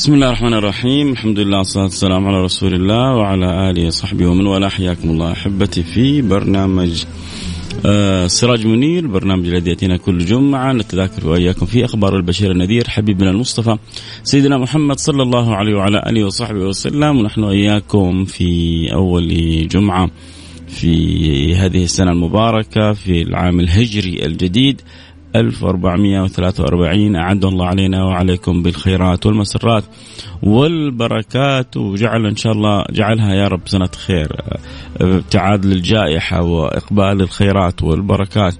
[0.00, 4.46] بسم الله الرحمن الرحيم الحمد لله والصلاة والسلام على رسول الله وعلى آله وصحبه ومن
[4.46, 7.04] والاه حياكم الله أحبتي في برنامج
[8.26, 10.72] سراج منير برنامج الذي يأتينا كل جمعة.
[10.72, 13.76] نتذاكر وإياكم في أخبار البشير النذير حبيبنا المصطفى
[14.22, 17.18] سيدنا محمد صلى الله عليه وعلى آله وصحبه وسلم.
[17.18, 19.28] ونحن وإياكم في أول
[19.68, 20.10] جمعة
[20.68, 24.80] في هذه السنة المباركة في العام الهجري الجديد.
[25.36, 29.84] 1443 أعد الله علينا وعليكم بالخيرات والمسرات
[30.42, 31.76] والبركات.
[31.76, 34.36] وجعل إن شاء الله جعلها يا رب سنة خير.
[35.00, 38.54] ابتعاد للجائحة وإقبال الخيرات والبركات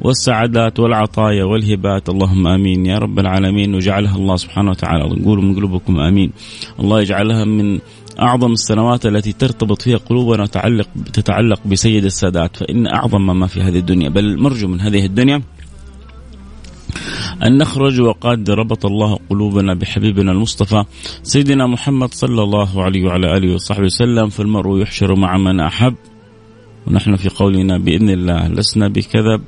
[0.00, 2.08] والسعادات والعطايا والهبات.
[2.08, 3.74] اللهم آمين يا رب العالمين.
[3.74, 6.32] وجعلها الله سبحانه وتعالى نقول من قلوبكم آمين.
[6.80, 7.78] الله يجعلها من
[8.20, 12.56] أعظم السنوات التي ترتبط فيها قلوبنا وتعلق تتعلق بسيد السادات.
[12.56, 15.42] فإن أعظم ما في هذه الدنيا بل مرجو من هذه الدنيا
[17.42, 20.84] أن نخرج وقد ربط الله قلوبنا بحبيبنا المصطفى
[21.22, 25.94] سيدنا محمد صلى الله عليه وعلى آله وصحبه وسلم فالمرء يحشر مع من أحب.
[26.86, 29.42] ونحن في قولنا بإذن الله لسنا بكذب.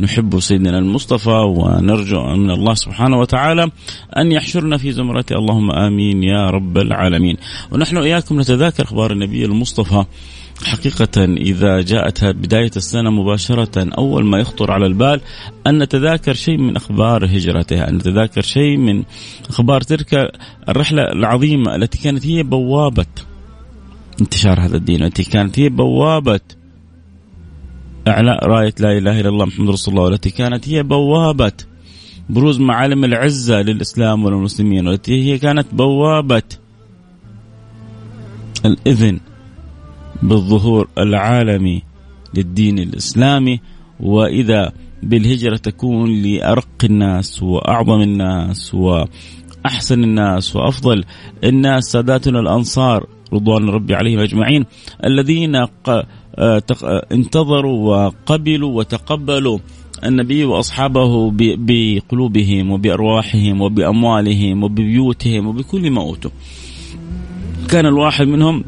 [0.00, 3.70] نحب سيدنا المصطفى ونرجو من الله سبحانه وتعالى
[4.16, 5.36] أن يحشرنا في زمرته.
[5.36, 7.36] اللهم آمين يا رب العالمين.
[7.72, 10.04] ونحن إياكم نتذاكر أخبار النبي المصطفى.
[10.64, 15.20] حقيقة إذا جاءت بداية السنة مباشرة أول ما يخطر على البال
[15.66, 19.02] أن نتذاكر شيء من أخبار هجرته أن نتذاكر شيء من
[19.50, 20.32] أخبار تلك
[20.68, 23.06] الرحلة العظيمة التي كانت هي بوابة
[24.20, 26.40] انتشار هذا الدين التي كانت هي بوابة
[28.08, 31.52] إعلاء راية لا إله إلا الله محمد رسول الله والتي كانت هي بوابة
[32.30, 36.42] بروز معالم العزة للإسلام والمسلمين والتي هي كانت بوابة
[38.64, 39.20] الإذن.
[40.22, 41.82] بالظهور العالمي
[42.34, 43.60] للدين الإسلامي
[44.00, 44.72] وإذا
[45.02, 51.04] بالهجرة تكون لأرق الناس وأعظم الناس وأحسن الناس وأفضل
[51.44, 54.64] الناس ساداتنا الأنصار رضوان ربي عليهم أجمعين
[55.04, 55.66] الذين
[57.12, 59.58] انتظروا وقبلوا وتقبلوا
[60.04, 66.30] النبي وأصحابه بقلوبهم وبأرواحهم وبأموالهم وببيوتهم وبكل ما اوتوا.
[67.70, 68.64] كان الواحد منهم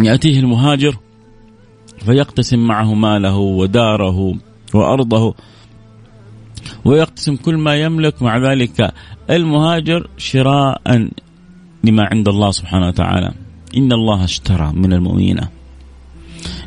[0.00, 0.96] يأتيه المهاجر
[1.98, 4.34] فيقتسم معه ماله وداره
[4.74, 5.34] وأرضه
[6.84, 8.22] ويقتسم كل ما يملك.
[8.22, 8.92] مع ذلك
[9.30, 11.08] المهاجر شراء
[11.84, 13.32] لما عند الله سبحانه وتعالى.
[13.76, 15.40] إن الله اشترى من المؤمنين.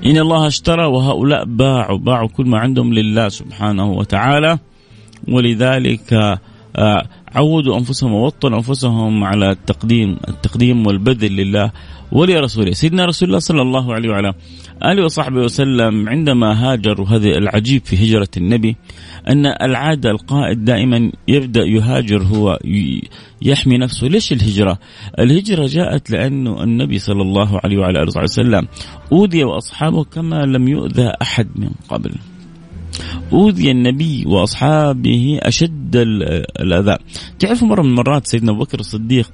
[0.06, 4.60] إن الله اشترى وهؤلاء باعوا باعوا كل ما عندهم لله سبحانه وتعالى.
[5.28, 6.40] ولذلك
[7.36, 11.72] عودوا أنفسهم ووطنوا أنفسهم على التقديم التقديم والبذل لله.
[12.12, 14.34] ولرسوله سيدنا رسول الله صلى الله عليه وعلى
[14.84, 18.76] آله وصحبه وسلم عندما هاجر وهذا العجيب في هجرة النبي
[19.28, 22.60] أن العادة القائد دائما يبدأ يهاجر هو
[23.42, 24.08] يحمي نفسه.
[24.08, 24.80] ليش الهجرة؟
[25.20, 28.68] الهجرة جاءت لأنه النبي صلى الله عليه وعلى آله وسلم
[29.12, 32.12] أوذي وأصحابه كما لم يؤذى أحد من قبل.
[33.34, 35.96] أوذي النبي وأصحابه أشد
[36.60, 36.98] الأذى.
[37.40, 39.32] تعرفوا مرة من المرات سيدنا أبو بكر الصديق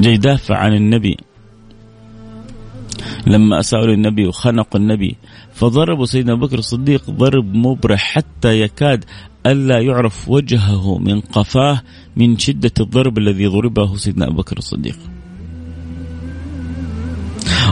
[0.00, 1.16] جاي يدافع عن النبي.
[3.26, 5.16] لما أساءوا للنبي وخنقوا النبي
[5.52, 9.04] فضربوا سيدنا أبو بكر الصديق ضرب مبرح حتى يكاد
[9.46, 11.82] ألا يعرف وجهه من قفاه
[12.16, 14.96] من شدة الضرب الذي ضربه سيدنا أبو بكر الصديق.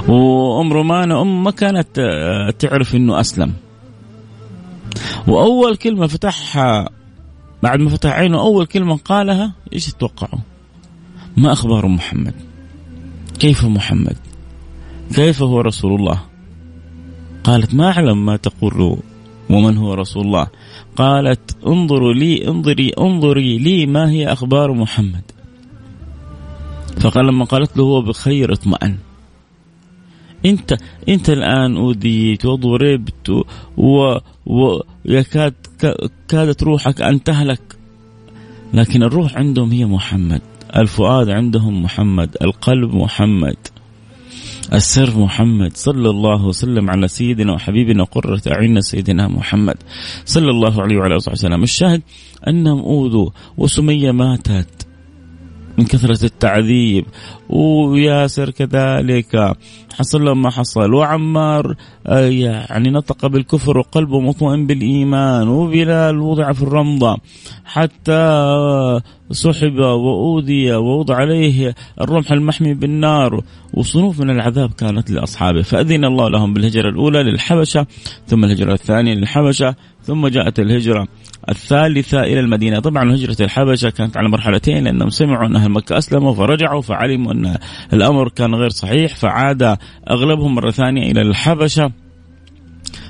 [0.08, 2.00] وأم رومانة أم ما كانت
[2.58, 3.52] تعرف أنه أسلم.
[5.28, 6.88] وأول كلمة فتحها
[7.62, 10.40] بعد ما فتح عينه أول كلمة قالها إيش تتوقعوا؟
[11.36, 12.34] ما أخبار محمد؟
[13.38, 14.16] كيف محمد؟
[15.14, 16.20] كيف هو رسول الله؟
[17.44, 18.98] قالت ما أعلم ما تقول
[19.50, 20.46] ومن هو رسول الله؟
[20.96, 25.22] قالت انظروا لي انظري انظري لي ما هي أخبار محمد؟
[27.00, 28.96] فقال لما قالت له هو بخير اطمأن
[30.46, 30.76] انت
[31.08, 33.44] انت الآن اوذيت وضربت
[34.46, 35.54] ويكاد
[36.28, 37.76] كادت روحك أن تهلك.
[38.74, 40.42] لكن الروح عندهم هي محمد.
[40.76, 42.36] الفؤاد عندهم محمد.
[42.42, 43.56] القلب محمد.
[44.72, 45.76] السر محمد.
[45.76, 49.76] صلى الله وسلم على سيدنا وحبيبنا قرة أعيننا سيدنا محمد.
[50.24, 51.62] صلى الله عليه وعلى آله وسلم.
[51.62, 52.02] الشاهد
[52.48, 54.86] أنهم أوذوا وسمية ماتت
[55.78, 57.04] من كثرة التعذيب
[57.52, 59.56] وياسر كذلك.
[59.98, 60.94] حصل له ما حصل.
[60.94, 61.74] وعمار
[62.06, 67.16] آه، يعني نطق بالكفر وقلبه مطمئن بالإيمان وبلال وضع في الرمضة.
[67.64, 69.00] حتى
[69.30, 73.40] سحب وأوذي ووضع عليه الرمح المحمي بالنار.
[73.74, 75.62] وصنوف من العذاب كانت لأصحابه.
[75.62, 77.86] فأذن الله لهم بالهجرة الأولى للحبشة
[78.26, 81.08] ثم الهجرة الثانية للحبشة ثم جاءت الهجرة
[81.48, 82.80] الثالثة إلى المدينة.
[82.80, 87.41] طبعا هجرة الحبشة كانت على مرحلتين لأنهم سمعوا أن أهل مكة أسلموا فرجعوا فعلموا أن
[87.92, 89.78] الأمر كان غير صحيح فعاد
[90.10, 91.92] أغلبهم مرة ثانية إلى الحبشة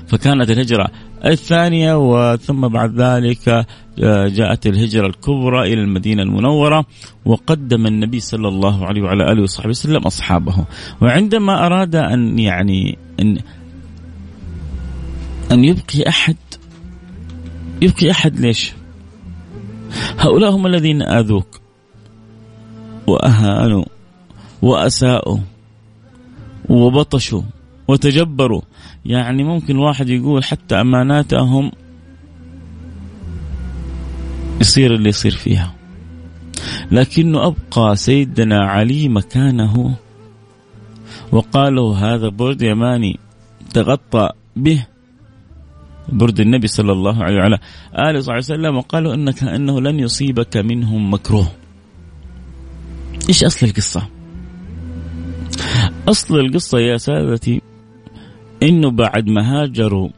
[0.07, 0.87] فكانت الهجرة
[1.25, 3.65] الثانية وثم بعد ذلك
[4.03, 6.85] آه، جاءت الهجرة الكبرى إلى المدينة المنورة
[7.25, 10.65] وقدم النبي صلى الله عليه وعلى آله وصحبه وسلم أصحابه.
[11.01, 13.37] وعندما أراد أن يعني أن
[15.51, 16.35] أن يبقي أحد
[17.81, 18.73] يبقي أحد ليش؟
[20.19, 21.61] هؤلاء هم الذين آذوك
[23.07, 23.83] وأهانوا
[24.63, 25.39] وأساءوا
[26.69, 27.41] وبطشوا
[27.87, 28.61] وتجبروا.
[29.05, 31.71] يعني ممكن واحد يقول حتى أماناتهم
[34.61, 35.73] يصير اللي يصير فيها.
[36.91, 39.95] لكنه أبقى سيدنا علي مكانه
[41.31, 43.19] وقال له هذا برد يماني
[43.73, 44.85] تغطى به
[46.09, 47.59] برد النبي صلى الله عليه وعلى
[47.97, 48.77] آله وصحبه وسلم.
[48.77, 51.47] وقالوا إنك أنه لن يصيبك منهم مكروه.
[53.29, 54.22] إيش أصل القصة؟
[56.07, 57.61] أصل القصة يا سادتي
[58.63, 60.09] إنه بعد ما هاجروا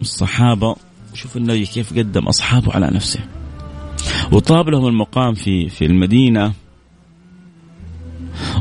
[0.00, 0.76] الصحابة
[1.14, 3.20] شوف النبي كيف قدم أصحابه على نفسه.
[4.32, 6.52] وطاب لهم المقام في في المدينة.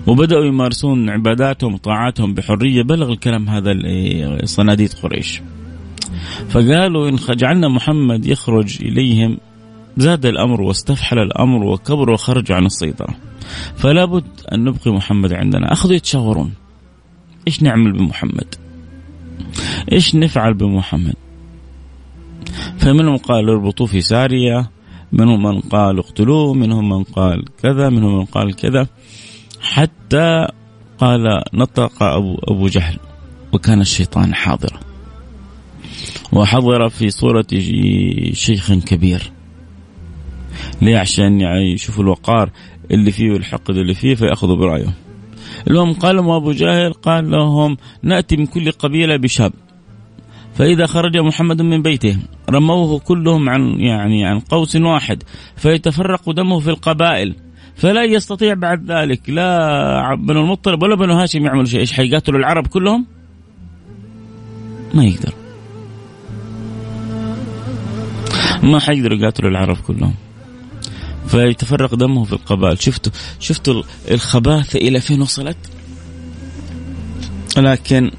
[0.08, 2.84] وبدأوا يمارسون عباداتهم وطاعاتهم بحرية.
[2.84, 3.74] بلغ الكلام هذا
[4.44, 5.42] صناديد قريش.
[6.50, 9.38] فقالوا إن جعلنا محمد يخرج إليهم.
[9.98, 13.16] زاد الأمر واستفحل الأمر وكبر وخرج عن السيطرة.
[13.76, 15.74] فلا بد أن نبقي محمد عندنا.
[15.74, 16.54] أخذوا يتشاورون.
[17.48, 18.56] إيش نعمل بمحمد؟
[19.92, 21.16] إيش نفعل بمحمد؟
[22.78, 24.70] فمنهم قال اربطوه في سارية
[25.12, 28.88] منهم من قال اقتلوه منهم من قال كذا منهم من قال كذا.
[29.62, 30.48] حتى
[30.98, 32.98] قال نطق أبو, أبو جهل
[33.54, 34.80] وكان الشيطان حاضرا
[36.32, 37.48] وحضر في صورة
[38.34, 39.32] شيخ كبير.
[40.82, 42.50] ليه عشان يعني يشوفوا الوقار.
[42.92, 44.94] اللي فيه والحقد اللي فيه فيأخذوا برأيه
[45.70, 49.54] المهم قال أبو جاهل قال لهم نأتي من كل قبيلة بشاب
[50.58, 52.18] فإذا خرج محمد من بيته
[52.50, 55.24] رموه كلهم عن يعني عن قوس واحد
[55.56, 57.36] فيتفرق دمه في القبائل.
[57.76, 61.80] فلا يستطيع بعد ذلك لا بنو المطلب ولا بنو هاشم يعملوا شيء.
[61.80, 63.06] إيش حيقاتلوا العرب كلهم؟
[64.94, 65.34] ما يقدر.
[68.64, 70.14] ما حيقدروا يقاتلوا العرب كلهم.
[71.28, 72.82] فيتفرق دمه في القبائل.
[72.82, 75.58] شفتوا شفتوا الخباثة إلى فين وصلت؟
[77.58, 78.12] لكن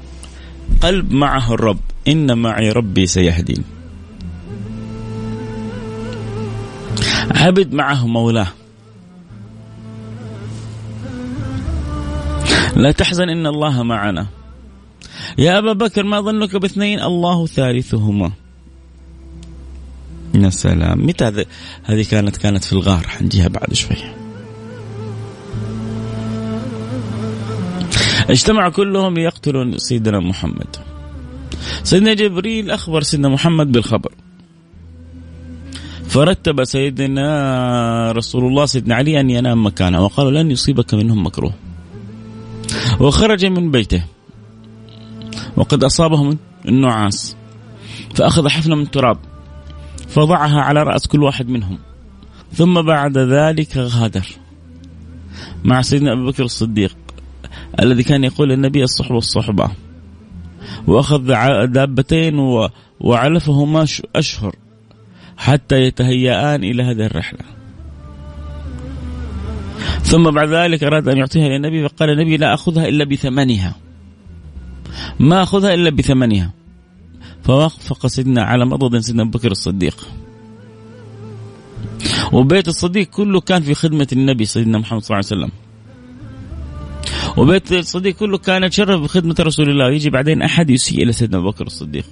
[0.81, 3.63] قلب معه الرب إن معي ربي سيهدين.
[7.31, 8.47] عبد معه مولاه.
[12.75, 14.27] لا تحزن إن الله معنا.
[15.37, 18.31] يا أبا بكر ما ظنك باثنين؟ الله ثالثهما.
[20.35, 21.05] يا سلام.
[21.05, 21.45] متى هذه
[21.83, 23.97] هذه كانت كانت في الغار؟ حنجيها بعد شوي.
[28.29, 30.75] اجتمعوا كلهم ليقتلوا سيدنا محمد.
[31.83, 34.11] سيدنا جبريل أخبر سيدنا محمد بالخبر.
[36.07, 41.53] فرتب سيدنا رسول الله سيدنا علي أن ينام مكانه وقالوا لن يصيبك منهم مكروه.
[42.99, 44.03] وخرج من بيته.
[45.57, 47.35] وقد أصابهم النعاس.
[48.15, 49.17] فأخذ حفنة من تراب.
[50.09, 51.77] فضعها على رأس كل واحد منهم.
[52.53, 54.27] ثم بعد ذلك غادر.
[55.63, 56.97] مع سيدنا أبي بكر الصديق
[57.79, 59.69] الذي كان يقول النبي الصحبة الصحبة
[60.87, 61.21] وأخذ
[61.65, 62.35] دابتين
[62.99, 63.85] وعلفهما
[64.15, 64.55] أشهر.
[65.37, 67.39] حتى يتهيئان إلى هذه الرحلة.
[70.01, 73.75] ثم بعد ذلك أراد أن يعطيها للنبي فقال النبي لا أخذها إلا بثمنها.
[75.19, 76.51] ما أخذها إلا بثمنها.
[77.43, 80.07] فوافق سيدنا على مضض سيدنا أبو بكر الصديق.
[82.33, 85.51] وبيت الصديق كله كان في خدمة النبي سيدنا محمد صلى الله عليه وسلم.
[87.37, 89.91] وبيت الصديق كله كان يتشرف بخدمة رسول الله.
[89.91, 92.05] يجي بعدين أحد يسيء إلى سيدنا أبو بكر الصديق.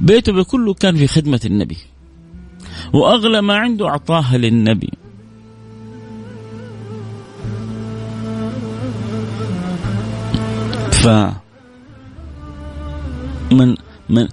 [0.00, 1.76] بيته كله كان في خدمة النبي.
[2.92, 4.90] وأغلى ما عنده أعطاها للنبي.
[10.92, 11.08] ف
[13.52, 13.76] من
[14.08, 14.28] من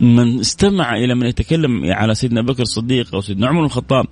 [0.00, 4.06] من استمع إلى من يتكلم على سيدنا بكر الصديق أو سيدنا عمر بن الخطاب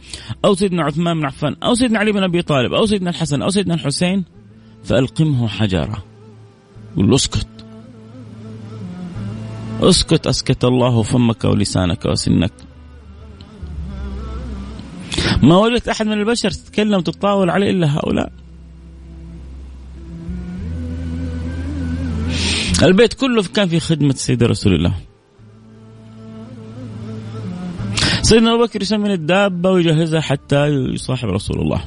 [0.45, 3.51] أو سيدنا عثمان بن عفان أو سيدنا علي بن أبي طالب أو سيدنا الحسن أو
[3.51, 4.25] سيدنا الحسين
[4.85, 6.05] فألقمه حجرة.
[6.97, 7.49] قل اسكت.
[9.81, 12.53] اسكت أسكت الله فمك ولسانك وسنك.
[15.43, 18.33] ما وجدت أحد من البشر تتكلم وتتطاول عليه إلا هؤلاء.
[22.83, 24.95] البيت كله كان في خدمة سيدنا رسول الله.
[28.23, 31.85] سيدنا أبو بكر يسمن الدابة ويجهزها حتى يصاحب رسول الله.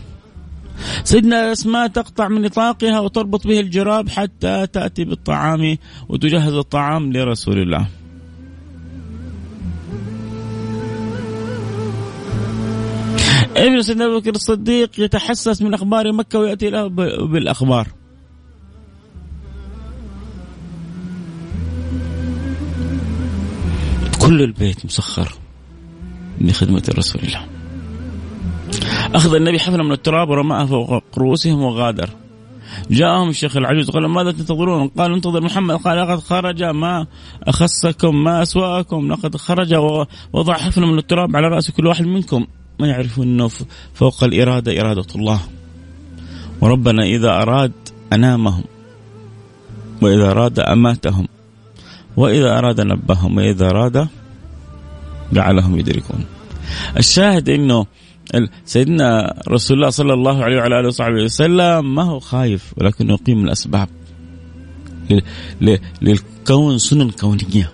[1.04, 5.78] سيدنا أسماء تقطع من نطاقها وتربط به الجراب حتى تأتي بالطعام
[6.10, 7.88] وتجهز الطعام لرسول الله.
[13.58, 16.88] إبن سيدنا أبو بكر الصديق يتحسس من أخبار مكة ويأتي له
[17.28, 17.88] بالأخبار.
[24.32, 25.34] كل البيت مسخر
[26.42, 27.46] لخدمة رسول الله.
[29.16, 32.10] أخذ النبي حفلة من التراب ورماها فوق رؤوسهم وغادر.
[32.92, 35.76] جاءهم الشيخ العجوز قال ماذا تنتظرون؟ قالوا انتظر محمد.
[35.76, 37.08] قال لقد خرج ما
[37.44, 42.48] أخسكم ما أسواءكم لقد خرج ووضع حفلة من التراب على رأس كل واحد منكم.
[42.80, 43.50] ما يعرفون أنه
[43.94, 45.40] فوق الإرادة إرادة الله.
[46.62, 47.72] وربنا إذا أراد
[48.14, 48.64] أنامهم
[50.02, 51.28] وإذا أراد أماتهم
[52.18, 54.08] وإذا أراد نبههم وإذا أراد
[55.34, 56.26] جعلهم يدركون.
[56.98, 57.86] الشاهد أنه
[58.66, 63.46] سيدنا رسول الله صلى الله عليه وعلى آله وصحبه وسلم ما هو خايف ولكنه يقيم
[63.46, 63.90] الأسباب
[66.02, 67.72] للكون سنن كونية.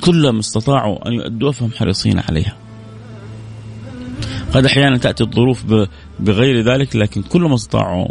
[0.00, 2.56] كلهم استطاعوا أن يؤدوها فهم حريصين عليها.
[4.52, 5.64] قد أحيانا تأتي الظروف
[6.20, 8.08] بغير ذلك لكن كلهم استطاعوا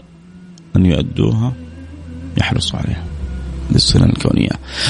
[0.76, 1.54] أن يؤدوها
[2.38, 3.04] يحرصوا عليها.
[3.72, 4.50] للسنن الكونية.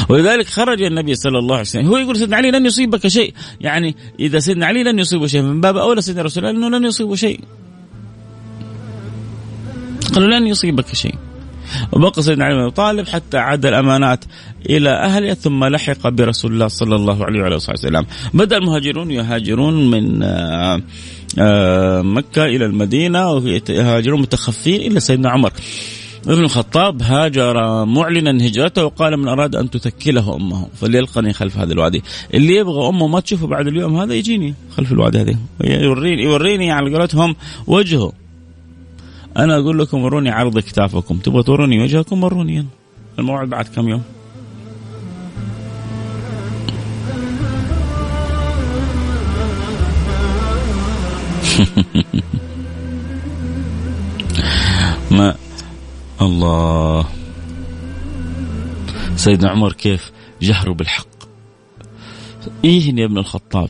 [0.09, 3.33] ولذلك خرج النبي صلى الله عليه وسلم هو يقول سيدنا علي لن يصيبك شيء.
[3.61, 6.85] يعني إذا سيدنا علي لن يصيبه شيء من باب أولى سيدنا رسول الله أنه لن
[6.85, 7.39] يصيبه شيء.
[10.13, 11.15] قالوا لن يصيبك شيء.
[11.91, 14.25] وبقى سيدنا علي بن طالب حتى عاد الأمانات
[14.69, 18.05] إلى أهله ثم لحق برسول الله صلى الله عليه وعلى وسلم.
[18.33, 20.81] بدأ المهاجرون يهاجرون من آه،
[21.39, 25.51] آه، مكة إلى المدينة ويهاجرون متخفين الا سيدنا عمر.
[26.27, 32.03] ابن الخطاب هاجر معلنا هجرته وقال من أراد أن تثكله أمه فليلقني خلف هذا الوادي.
[32.33, 35.35] اللي يبغى أمه ما تشوفه بعد اليوم هذا يجيني خلف الوادي هذه.
[35.63, 37.35] يوريني يوريني على قولتهم
[37.67, 38.11] وجهه.
[39.37, 42.65] أنا أقول لكم وروني عرض كتافكم تبغى توروني وجهكم وروني
[43.19, 44.01] الموعد بعد كم يوم؟
[55.11, 55.35] ما
[56.21, 57.05] الله.
[59.15, 61.07] سيدنا عمر كيف جهروا بالحق.
[62.65, 63.69] إيهن يا ابن الخطاب.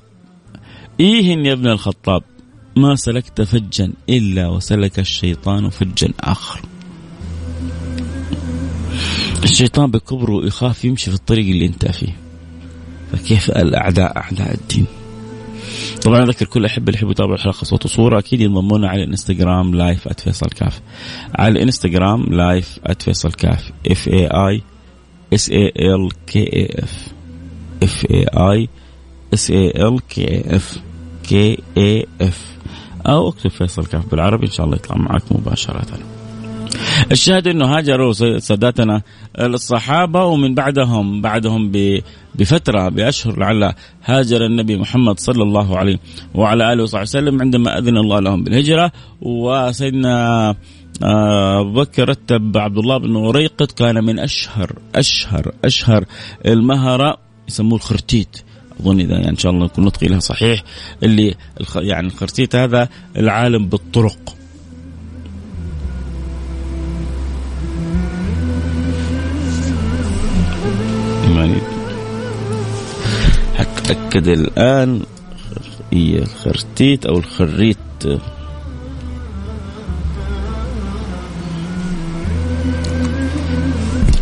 [0.99, 2.23] إيهن يا ابن الخطاب.
[2.75, 6.61] ما سلكت فجا إلا وسلك الشيطان فجا آخر.
[9.43, 12.17] الشيطان بكبره يخاف يمشي في الطريق اللي أنت فيه.
[13.11, 14.85] فكيف الأعداء أعداء الدين؟
[16.03, 18.19] طبعا أذكر كل أحب اللي يحبوا يتابعوا الحلقة صوت وصورة.
[18.19, 20.81] أكيد ينضمونا على الإنستغرام live @فيصل كاف.
[21.35, 23.71] على الإنستغرام live @فيصل كاف.
[23.91, 24.61] F A I
[25.33, 27.07] S A L K A F
[27.83, 28.69] F A I
[29.33, 30.79] S A L K F
[31.23, 32.55] K A F
[33.05, 35.99] أو اكتب فيصل كاف بالعربي إن شاء الله يطلع معك مباشرة.
[37.11, 39.01] الشاهد إنه هاجروا ساداتنا
[39.39, 41.71] الصحابه ومن بعدهم بعدهم
[42.35, 43.73] بفترة بأشهر لعل
[44.05, 45.99] هاجر النبي محمد صلى الله عليه
[46.33, 48.91] وعلى آله وصحبه وسلم عندما أذن الله لهم بالهجرة.
[49.21, 50.55] وسيدنا
[51.03, 56.05] آه، أبو بكر رتب عبد الله بن وريقط كان من أشهر أشهر أشهر
[56.45, 57.17] المهره
[57.47, 58.37] يسموه الخرتيت.
[58.79, 60.63] أظن إذا يعني إن شاء الله يكون نطقي لها صحيح
[61.03, 61.35] اللي
[61.75, 64.35] يعني الخرتيت هذا العالم بالطرق.
[71.25, 71.55] يعني
[73.55, 75.01] حتأكد الآن
[75.93, 77.77] هي الخرتيت أو الخريت.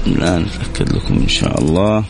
[0.07, 2.03] الآن أتأكد لكم إن شاء الله.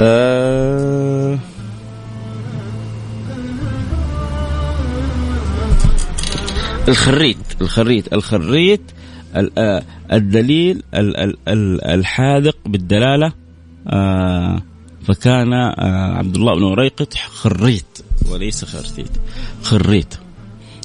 [0.00, 0.87] آه
[6.88, 8.82] الخريت الخريت الخريت
[9.58, 10.82] آه، الدليل
[11.84, 13.32] الحاذق بالدلالة
[13.88, 14.62] آه،
[15.04, 17.98] فكان آه، عبد الله بن وريقط خريت
[18.30, 19.10] وليس خرتيت
[19.62, 20.14] خريت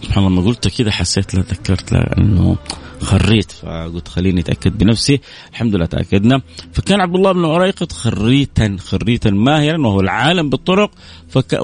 [0.03, 2.57] سبحان الله قلت كذا حسيت لا ذكرت لا إنه
[3.03, 5.19] خريت فقلت خليني أتأكد بنفسي.
[5.51, 6.41] الحمد لله تأكدنا.
[6.73, 10.91] فكان عبد الله بن وريقط خريتا خريتا ماهرا وهو العالم بالطرق
[11.29, 11.59] فك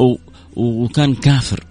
[0.56, 1.64] وكان كافر.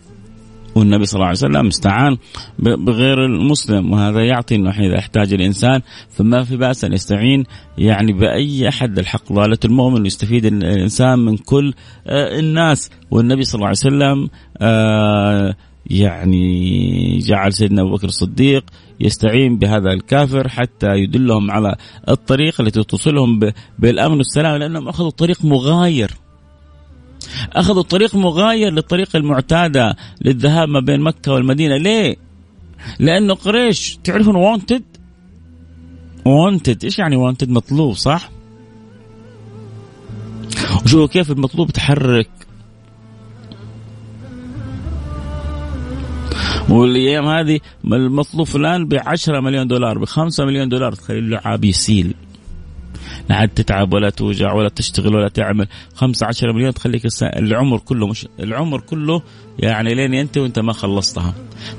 [0.78, 2.16] والنبي صلى الله عليه وسلم استعان
[2.58, 5.80] بغير المسلم وهذا يعطي إنه إذا احتاج الإنسان
[6.10, 7.44] فما في بأس أن يستعين
[7.78, 9.32] يعني بأي أحد الحق.
[9.32, 11.74] ضالة المؤمن ويستفيد الإنسان من كل
[12.06, 12.90] آه، الناس.
[13.10, 14.28] والنبي صلى الله عليه وسلم
[14.60, 15.54] آه،
[15.86, 18.64] يعني جعل سيدنا أبو بكر الصديق
[19.00, 21.76] يستعين بهذا الكافر حتى يدلهم على
[22.08, 23.40] الطريق التي توصلهم
[23.78, 26.10] بالأمن والسلام لأنهم أخذوا طريق مغاير.
[27.52, 31.76] أخذوا طريق مغاير للطريق المعتادة للذهاب ما بين مكة والمدينة.
[31.76, 32.16] ليه؟
[32.98, 34.82] لأنه قريش تعرفون wanted
[36.24, 38.30] wanted إيش يعني wanted مطلوب صح؟
[40.84, 42.30] وشوفوا كيف المطلوب تحرك.
[46.68, 50.92] والأيام هذه المطلوب فلان ب 10 مليون دولار ب 5 مليون دولار.
[50.92, 52.14] تخيل لعاب يسيل
[53.28, 55.68] لا عاد تتعب ولا توجع ولا تشتغل ولا تعمل.
[55.94, 59.22] 15 مليون تخليك العمر كله مش العمر كله
[59.58, 61.34] يعني لين أنت وأنت ما خلصتها.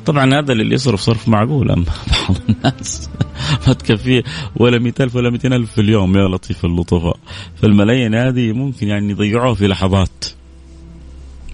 [0.05, 3.09] طبعا هذا اللي يصرف صرف معقول أما بعض الناس
[3.67, 4.23] ما تكفيه
[4.55, 7.17] ولا 100000 ولا 200000 في اليوم يا لطيف اللطفاء.
[7.61, 10.38] فالملايين هذه ممكن يعني يضيعوها في لحظات.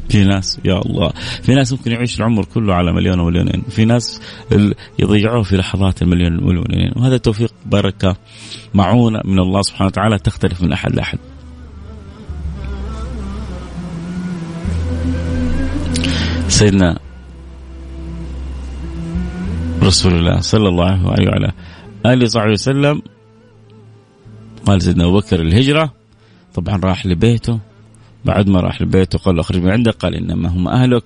[0.10, 1.10] في ناس يا الله.
[1.44, 3.64] في ناس ممكن يعيش العمر كله على مليون ومليونين.
[3.70, 4.22] في ناس
[5.00, 6.92] يضيعوه في لحظات المليون والمليونين.
[6.96, 8.16] وهذا توفيق بركة
[8.74, 11.20] معونة من الله سبحانه وتعالى تختلف من أحد لأحد.
[16.48, 17.00] سيدنا
[19.84, 21.52] رسول الله صلى الله عليه وعلى
[22.06, 23.02] آله وصحبه وسلم
[24.66, 25.94] قال سيدنا أبو بكر الهجرة
[26.54, 27.60] طبعا راح لبيته.
[28.26, 31.04] بعد ما راح لبيته قال أخرج من عندك قال إنما هم أهلك.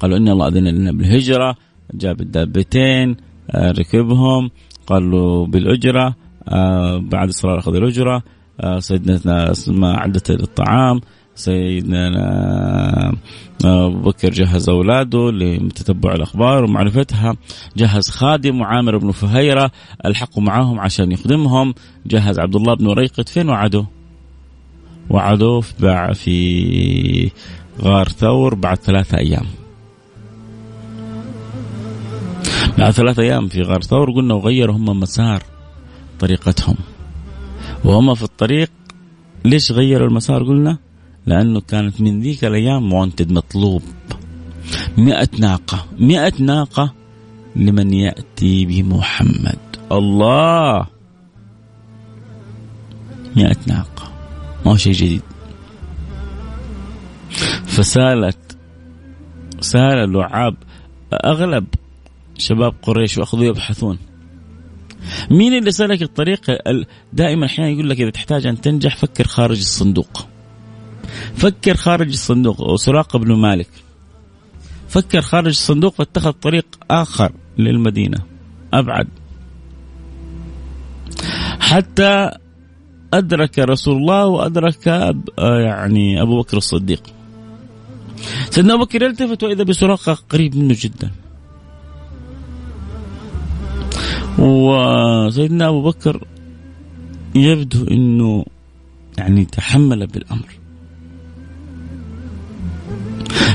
[0.00, 1.56] قالوا إن الله أذن لنا بالهجرة.
[1.94, 3.16] جاب الدابتين
[3.50, 4.50] آه، ركبهم
[4.86, 6.14] قال له بالأجرة
[6.48, 8.22] آه، بعد الصلاة أخذ الأجرة.
[8.60, 11.00] آه، سيدنا أسماء عدت الطعام.
[11.34, 12.08] سيدنا
[13.64, 17.36] أبو بكر جهز أولاده لتتبع الأخبار ومعرفتها.
[17.76, 19.70] جهز خادم وعامر بن فهيرة
[20.06, 21.74] ألحقوا معهم عشان يخدمهم.
[22.06, 23.86] جهز عبد الله بن ريقط فين وعده؟
[25.10, 27.30] وعدوه في
[27.80, 29.46] غار ثور بعد ثلاثة أيام.
[32.78, 35.42] بعد ثلاثة أيام في غار ثور قلنا وغيروا هم مسار
[36.20, 36.76] طريقتهم.
[37.84, 38.70] وهم في الطريق
[39.44, 40.78] ليش غيروا المسار؟ قلنا
[41.26, 43.82] لأنه كانت من ذيك الأيام مونتد مطلوب.
[44.98, 46.92] مئة ناقة مئة ناقة
[47.56, 49.58] لمن يأتي بمحمد
[49.92, 50.86] الله!
[53.36, 54.11] مئة ناقة.
[54.66, 55.22] ما هو شيء جديد.
[57.66, 58.56] فسألت
[59.60, 60.56] سأل اللعاب
[61.24, 61.66] أغلب
[62.38, 63.98] شباب قريش وأخذوا يبحثون.
[65.30, 66.40] مين اللي سلك الطريق؟
[67.12, 70.26] دائما أحيانا يقول لك إذا تحتاج أن تنجح فكر خارج الصندوق.
[71.34, 72.60] فكر خارج الصندوق.
[72.60, 73.68] وسراقه بن مالك.
[74.88, 78.18] فكر خارج الصندوق واتخذ طريق آخر للمدينة.
[78.74, 79.08] أبعد.
[81.60, 82.30] حتى
[83.12, 84.86] أدرك رسول الله وأدرك
[85.38, 87.02] يعني أبو بكر الصديق.
[88.50, 91.10] سيدنا أبو بكر يلتفت وإذا بسراقة قريب منه جدا.
[94.38, 96.24] وسيدنا أبو بكر
[97.34, 98.44] يبدو أنه
[99.18, 100.48] يعني تحمل بالأمر.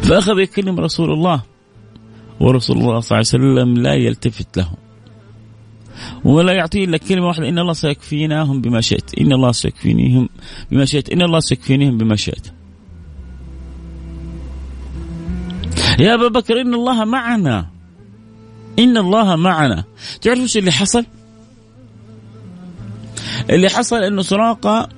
[0.01, 1.43] فأخذ يكلم رسول الله
[2.39, 4.69] ورسول الله صلى الله عليه وسلم لا يلتفت له.
[6.23, 7.49] ولا يعطيه إلا كلمة واحدة.
[7.49, 9.19] إن الله سيكفيناهم بما شئت.
[9.19, 10.29] إن الله سيكفينيهم
[10.71, 11.09] بما شئت.
[11.09, 12.47] إن الله سيكفينيهم بما شئت.
[15.99, 17.67] يا أبا بكر إن الله معنا.
[18.79, 19.83] إن الله معنا.
[20.21, 21.05] تعرف إيش اللي حصل؟
[23.49, 24.89] اللي حصل إنه سراقة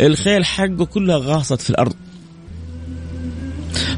[0.00, 1.94] الخيل حقه كلها غاصت في الأرض.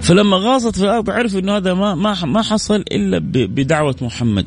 [0.00, 4.46] فلما غاصت في الأرض عرف إنه هذا ما ما ما حصل إلا بدعوة محمد.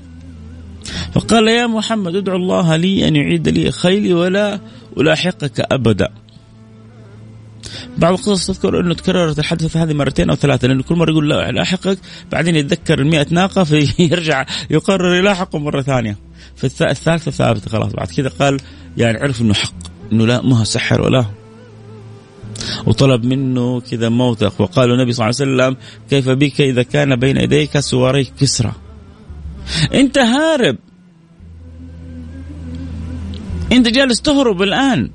[1.14, 4.60] فقال يا محمد ادعو الله لي أن يعيد لي خيلي ولا
[4.98, 6.10] ألاحقك أبدا.
[7.98, 11.50] بعض القصص تذكر أنه تكررت الحادثه هذه مرتين أو ثلاثة لأنه كل مرة يقول لا
[11.50, 11.98] ألاحقك
[12.32, 16.18] بعدين يتذكر ال ناقة فيرجع يقرر يلاحقه مرة ثانية.
[16.56, 18.58] في الثالثة ثابته خلاص بعد كذا قال
[18.98, 19.74] يعني عرف إنه حق
[20.12, 21.26] إنه لا ما هو سحر ولا
[22.86, 25.78] وطلب منه كذا موثق وقال النبي صلى الله عليه وسلم
[26.10, 28.72] كيف بك إذا كان بين يديك سواري كسرى.
[29.94, 30.78] أنت هارب
[33.72, 35.10] انت جالس تهرب الآن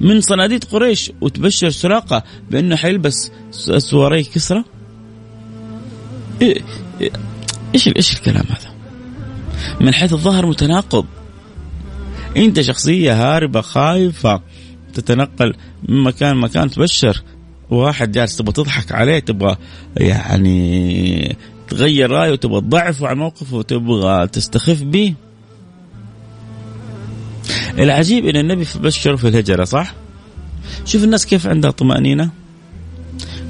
[0.00, 3.30] من صناديد قريش وتبشر سراقة بأنه حيلبس
[3.78, 4.64] سواري كسرى؟
[7.74, 8.74] إيش إيش الكلام هذا؟
[9.80, 11.06] من حيث الظاهر متناقض.
[12.36, 14.40] أنت شخصية هاربة خايفة
[14.94, 15.54] تتنقل
[15.88, 17.22] من مكان مكان تبشر.
[17.70, 19.56] واحد جالس تبغى تضحك عليه تبغى
[19.96, 21.36] يعني
[21.68, 25.14] تغير رأيه وتبغى تضعفه عن موقفه وتبغى تستخف به.
[27.78, 29.94] العجيب إن النبي بشر في الهجرة صح؟
[30.84, 32.30] شوف الناس كيف عندها طمأنينة.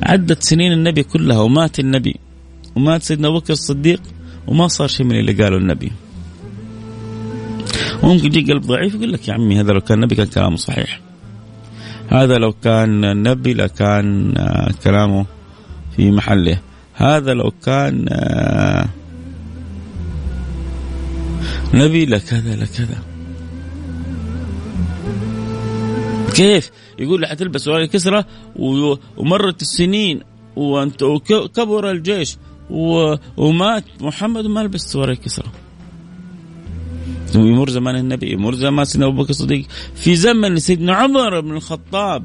[0.03, 2.17] عدت سنين النبي كلها ومات النبي
[2.77, 4.01] ومات سيدنا أبو بكر الصديق
[4.47, 5.93] وما صار شيء من اللي قاله النبي.
[8.03, 11.01] وممكن يجي قلب ضعيف يقول لك يا عمي هذا لو كان نبي كان كلامه صحيح.
[12.09, 15.27] هذا لو كان نبي لكان آه، كلامه
[15.97, 16.59] في محله.
[16.95, 18.89] هذا لو كان آه،
[21.75, 23.14] نبي لكذا لكذا
[26.35, 28.27] كيف؟ يقول حتلبس سواري كسرة
[29.17, 30.21] ومرت السنين
[30.57, 32.37] وانت وكبر الجيش
[33.37, 35.53] ومات محمد وما لبس سواري كسرة.
[37.35, 39.67] يمر زمان النبي يمر زمان سيدنا أبو بكر الصديق.
[39.95, 42.25] في زمن سيدنا عمر بن الخطاب.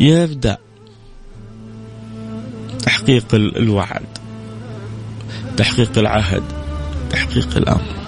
[0.00, 0.58] يبدأ
[2.78, 4.06] تحقيق الوعد
[5.56, 6.42] تحقيق العهد
[7.10, 8.01] تحقيق الأمر.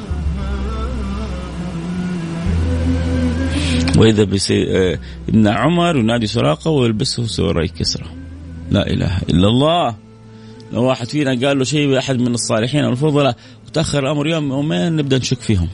[3.97, 4.77] بسي...
[4.77, 8.07] آه، ابن عمر ينادي سراقة ويلبسه سوري كسرى.
[8.71, 9.97] لا إله إلا الله.
[10.73, 14.97] لو واحد فينا قال له شيء أحد من الصالحين أو الفضلاء وتاخر الأمر يوم يومين
[14.97, 15.69] نبدأ نشك فيهم.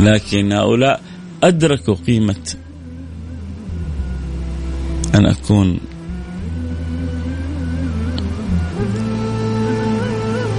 [0.00, 1.00] لكن هؤلاء
[1.42, 2.54] أدركوا قيمة
[5.14, 5.80] أن أكون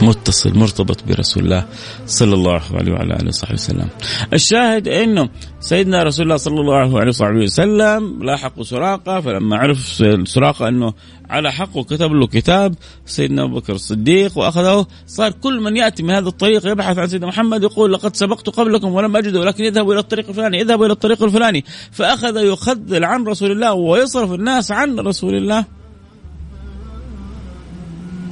[0.06, 1.66] متصل مرتبط برسول الله
[2.06, 3.90] صلى الله عليه وعلى آله وصحبه وسلم.
[4.34, 10.68] الشاهد إنه سيدنا رسول الله صلى الله عليه وصحبه وسلم لاحقوا سراقة فلما عرف سراقة
[10.68, 10.94] إنه
[11.30, 16.10] على حق وكتب له كتاب سيدنا أبو بكر الصديق وأخذه صار كل من يأتي من
[16.12, 20.00] هذا الطريق يبحث عن سيدنا محمد يقول لقد سبقت قبلكم ولم أجده ولكن اذهبوا إلى
[20.00, 21.66] الطريق الفلاني اذهبوا إلى الطريق الفلاني.
[21.92, 25.66] فأخذ يخذل عن رسول الله ويصرف الناس عن رسول الله.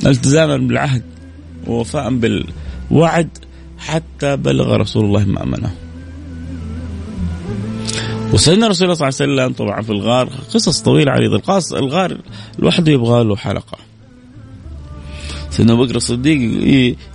[0.05, 1.03] التزاما بالعهد.
[1.67, 3.37] ووفاء بالوعد
[3.77, 5.71] حتى بلغ رسول الله مأمنه
[8.33, 12.17] وسيدنا رسول الله صلى الله عليه وسلم طبعا في الغار قصص طويلة عريضة القاص الغار
[12.59, 13.77] لوحده يبغى له حلقة.
[15.49, 16.39] سيدنا أبو بكر الصديق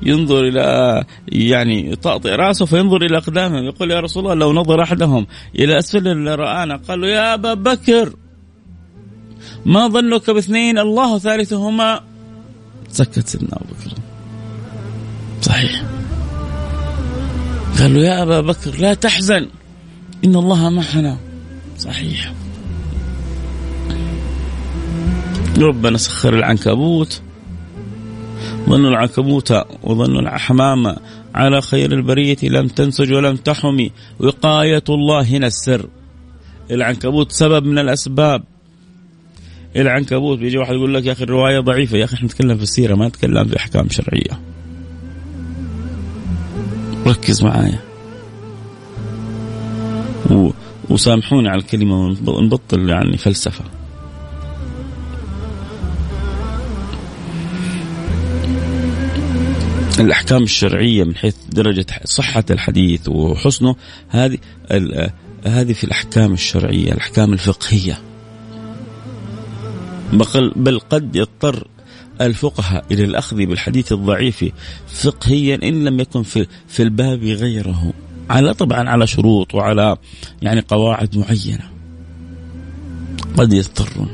[0.03, 5.27] ينظر إلى يعني يطأطئ رأسه فينظر إلى أقدامهم يقول يا رسول الله لو نظر أحدهم
[5.55, 8.13] إلى أسفل لرآنا قال له يا أبا بكر
[9.67, 12.01] ما ظنك باثنين الله ثالثهما؟
[12.89, 14.06] سكت سيدنا أبو بكر.
[15.47, 15.83] صحيح.
[17.79, 19.49] قال له يا أبا بكر لا تحزن
[20.25, 21.19] إن الله معنا.
[21.79, 22.33] صحيح.
[25.59, 27.23] ربنا سخر العنكبوت
[28.69, 30.97] ظنوا العنكبوت وظنوا الحمامة
[31.35, 35.89] على خير البرية لم تنسج ولم تحمي وقاية الله هنا السر
[36.71, 38.43] العنكبوت سبب من الأسباب.
[39.77, 42.95] العنكبوت بيجي واحد يقول لك يا أخي الرواية ضعيفة يا أخي إحنا نتكلم في السيرة
[42.95, 44.56] ما نتكلم في أحكام شرعية.
[47.07, 47.81] ركز معايا.
[50.31, 50.51] و...
[50.91, 53.65] وسامحوني على الكلمة ونبطل يعني فلسفة.
[60.01, 63.77] الأحكام الشرعية من حيث درجة صحة الحديث وحسنه
[64.09, 64.39] هذه
[65.45, 67.99] هذه في الأحكام الشرعية الأحكام الفقهية.
[70.57, 71.69] بل قد يضطر
[72.21, 74.45] الفقهاء إلى الأخذ بالحديث الضعيف
[74.89, 77.93] فقهيا إن لم يكن في, في الباب غيره.
[78.31, 79.97] على طبعا على شروط وعلى
[80.43, 81.71] يعني قواعد معينة.
[83.37, 84.09] قد يضطرون.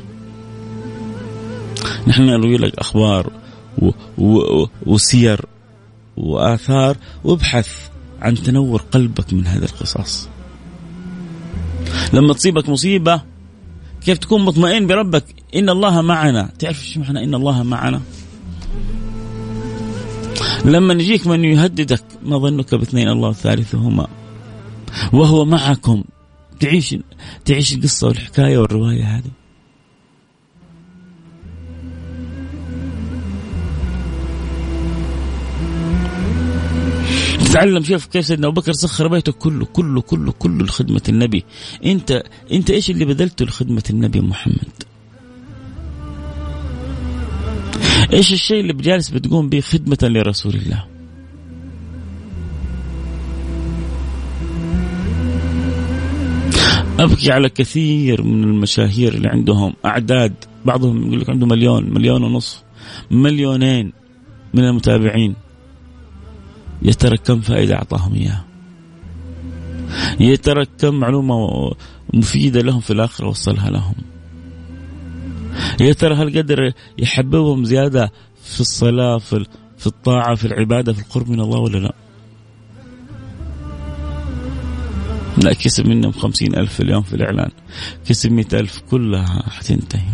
[2.07, 3.33] نحن نروي لك أخبار
[3.79, 5.45] و و وسير
[6.17, 7.69] وآثار وابحث
[8.21, 10.29] عن تنور قلبك من هذه القصص
[12.13, 13.23] لما تصيبك مصيبة
[14.07, 16.51] كيف تكون مطمئن بربك؟ إن الله معنا.
[16.59, 18.01] تعرف إيش معنى إن الله معنا؟
[20.65, 24.09] لما يجيك من يهددك ما ظنك باثنين الله ثالثهما
[25.13, 26.05] وهو معكم.
[26.61, 26.97] تعيش
[27.45, 29.42] تعيش القصة والحكاية والرواية هذه.
[37.53, 41.45] تتعلم شوف كيف سيدنا أبو بكر سخر بيته كله كله كله كله لخدمة النبي.
[41.85, 44.83] أنت أنت إيش اللي بذلته لخدمة النبي محمد؟
[48.13, 50.85] إيش الشيء اللي بجالس بتقوم به خدمة لرسول الله؟
[56.99, 60.35] أبكي على كثير من المشاهير اللي عندهم أعداد
[60.65, 62.63] بعضهم يقول لك عنده مليون مليون ونصف
[63.11, 63.93] مليونين
[64.55, 65.35] من المتابعين.
[66.85, 68.45] يا ترى كم فائدة أعطاهم إياها
[70.21, 71.37] يا ترى كم معلومة
[72.15, 73.95] مفيدة لهم في الآخرة وصلها لهم.
[75.81, 78.13] يا ترى هل قدر يحببهم زيادة
[78.45, 79.45] في الصلاة في,
[79.79, 81.95] في الطاعة في العبادة في القرب من الله ولا لا؟
[85.43, 87.51] لا كسب منهم خمسين ألف اليوم في الإعلان.
[88.09, 90.13] كسب مئة ألف كلها حتنتهي.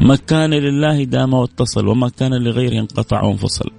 [0.00, 3.70] ما كان لله دام واتصل وما كان لغيره انقطع وانفصل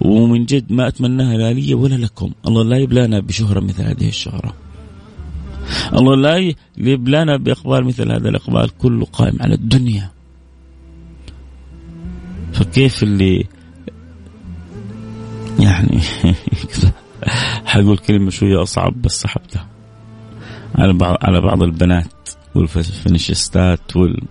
[0.00, 2.32] ومن جد ما أتمناها لا لي ولا لكم.
[2.46, 4.54] الله لا يبلانا بشهرة مثل هذه الشهرة.
[5.92, 10.10] الله لا يبلانا بإقبال مثل هذا الإقبال كله قائم على الدنيا.
[12.52, 13.46] فكيف اللي
[15.58, 16.00] يعني
[17.64, 19.66] حقول كلمة شوية أصعب بس سحبتها
[20.74, 24.22] على بعض على بعض البنات والفنشستات وال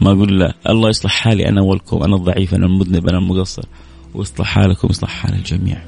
[0.00, 0.54] ما أقول لا.
[0.68, 2.02] الله يصلح حالي أنا والكم.
[2.02, 3.64] أنا الضعيف أنا المذنب أنا المقصر.
[4.14, 5.82] ويصلح حالكم ويصلح حال الجميع.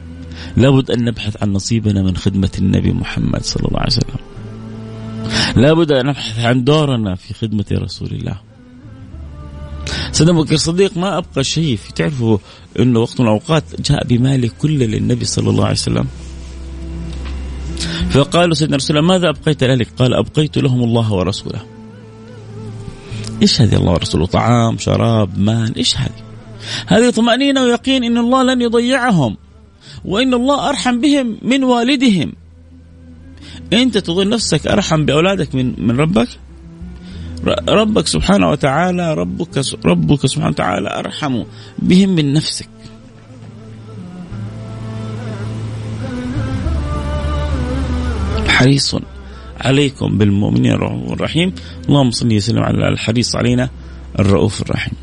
[0.57, 4.20] لابد أن نبحث عن نصيبنا من خدمة النبي محمد صلى الله عليه وسلم.
[5.57, 8.40] لابد أن نبحث عن دورنا في خدمة رسول الله.
[10.12, 12.38] سيدنا أبو بكر الصديق ما أبقى شيء تعرفوا
[12.79, 16.07] إنه وقت من الأوقات جاء بماله كله للنبي صلى الله عليه وسلم.
[18.11, 21.72] فقالوا سيدنا رسول الله ماذا أبقيت لك؟ قال أبقيت لهم الله ورسوله.
[23.42, 26.22] إيش هذه الله ورسوله؟ طعام شراب مال إيش هذه؟
[26.87, 29.37] هذه طمأنينة ويقين إن الله لن يضيعهم
[30.05, 32.33] وإن الله أرحم بهم من والدهم.
[33.72, 36.28] أنت تظن نفسك أرحم بأولادك من من ربك؟
[37.68, 41.42] ربك سبحانه وتعالى ربك ربك سبحانه وتعالى أرحم
[41.78, 42.68] بهم من نفسك.
[48.48, 48.94] حريص.
[49.62, 51.53] عليكم بالمؤمنين الرؤوف الرحيم.
[51.88, 53.70] اللهم صل وسلم على الحريص علينا
[54.18, 54.94] الرؤوف الرحيم.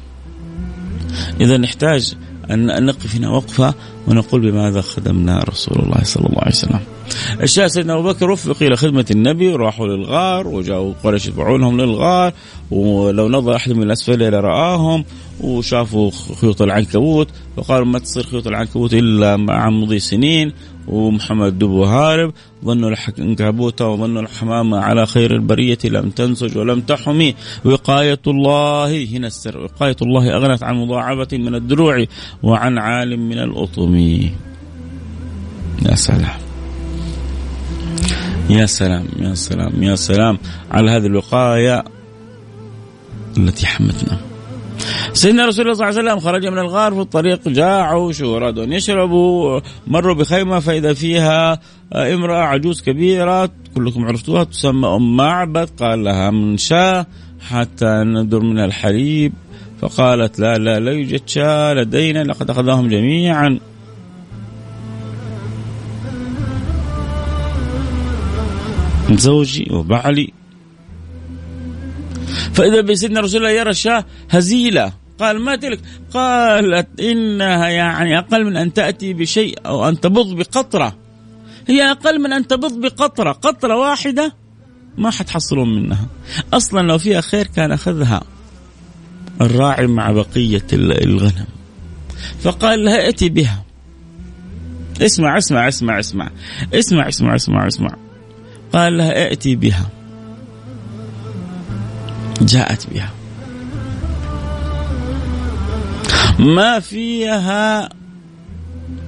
[1.42, 2.16] إذا نحتاج
[2.52, 3.74] أن نقف هنا وقفة
[4.08, 6.80] ونقول بماذا خدمنا رسول الله صلى الله عليه وسلم.
[7.42, 12.34] الشاهد سيدنا أبو بكر وفق إلى خدمة النبي وراحوا للغار وجاءوا قريش يدفعونهم للغار
[12.72, 15.06] ولو نظر أحد من الأسفل لرآهم
[15.42, 20.54] وشافوا خيوط العنكبوت وقالوا ما تصير خيوط العنكبوت إلا مع مضي سنين
[20.88, 22.34] ومحمد دبو هارب
[22.66, 27.36] ظنوا العنكبوت وظنوا الحمامة على خير البرية لم تنسج ولم تحمي.
[27.66, 32.06] وقاية الله هنا السر وقاية الله أغنت عن مضاعفة من الدروع
[32.44, 33.96] وعن عالم من الأطم.
[35.86, 36.49] يا سلام.
[38.50, 40.38] يا سلام يا سلام يا سلام
[40.72, 41.84] على هذه الوقاية
[43.38, 44.18] التي حمتنا
[45.14, 48.64] سيدنا رسول الله صلى الله عليه وسلم خرج من الغار في الطريق جاعوا شو أرادوا
[48.64, 51.60] أن يشربوا مروا بخيمة فإذا فيها
[51.94, 57.08] امرأة عجوز كبيرة كلكم عرفتوها تسمى أم معبد قال لها من شاء
[57.50, 59.34] حتى ندر من الحليب
[59.82, 63.60] فقالت لا لا لا يوجد شاة لدينا لقد أخذهم جميعا.
[69.18, 70.34] زوجي وبعلي.
[72.54, 75.80] فإذا بسيدنا رسول الله يرى الشاة هزيلة قال ما تلك؟
[76.14, 80.96] قالت إنها يعني أقل من أن تأتي بشيء أو أن تبض بقطرة.
[81.68, 83.32] هي أقل من أن تبض بقطرة.
[83.32, 84.34] قطرة واحدة
[84.98, 86.08] ما حتحصلون منها.
[86.54, 88.22] أصلا لو فيها خير كان أخذها
[89.42, 91.48] الراعي مع بقية الغنم.
[92.42, 93.66] فقال لها ائتي بها.
[95.02, 96.32] اسمع اسمع اسمع اسمع.
[96.74, 98.09] اسمع اسمع اسمع اسمع.
[98.74, 99.90] قال لها ائتي بها.
[102.42, 103.12] جاءت بها.
[106.40, 107.90] ما فيها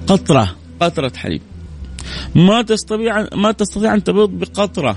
[0.06, 0.56] قطرة.
[0.80, 1.42] قطرة حليب.
[2.34, 4.96] ما تستطيع ما تستطيع أن تبيض بقطرة.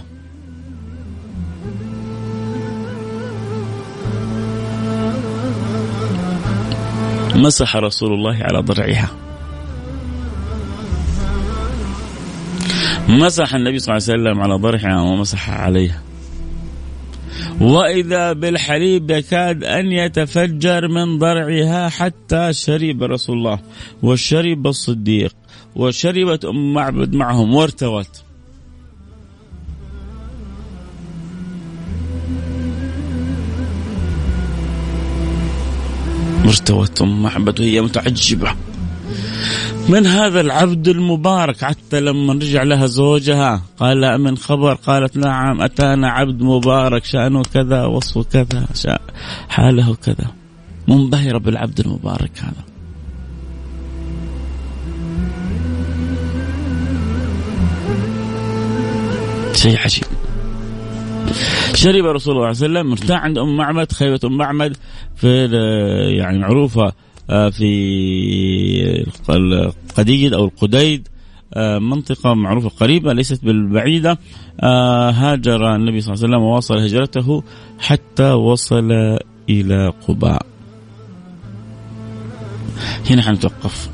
[7.36, 9.25] مسح رسول الله على ضرعها.
[13.10, 16.02] مسح النبي صلى الله عليه وسلم على ضرعها ومسح عليها.
[17.62, 23.60] وإذا بالحليب يكاد أن يتفجر من ضرعها حتى شرب رسول الله
[24.04, 25.36] وشرب الصديق
[25.76, 28.22] وشربت أم معبد معهم وارتوت.
[36.46, 38.56] ارتوت أم معبد وهي متعجبة.
[39.90, 44.74] من هذا العبد المبارك حتى لما رجع لها زوجها؟ قال من خبر.
[44.74, 48.68] قالت نعم أتانا عبد مبارك شأنه كذا وصفه كذا
[49.50, 50.32] حاله كذا.
[50.88, 52.66] منبهرة بالعبد المبارك هذا.
[59.54, 60.04] شيء عجيب.
[61.74, 64.78] شرب رسول الله صلى الله عليه وسلم ارتاح عند أم معبد خيبة أم معبد
[65.16, 65.46] في
[66.18, 66.94] يعني معروفة
[67.28, 71.08] في القديد أو القديد
[71.54, 74.20] آه، منطقة معروفة قريبة ليست بالبعيدة.
[74.60, 77.44] آه، هاجر النبي صلى الله عليه وسلم وواصل هجرته
[77.80, 78.92] حتى وصل
[79.50, 80.46] إلى قباء.
[83.10, 83.90] هنا حنتوقف.